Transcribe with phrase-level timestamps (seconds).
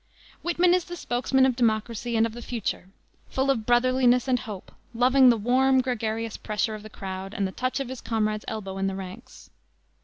[0.41, 2.89] Whitman is the spokesman of Democracy and of the future;
[3.29, 7.51] full of brotherliness and hope, loving the warm, gregarious pressure of the crowd and the
[7.51, 9.51] touch of his comrade's elbow in the ranks.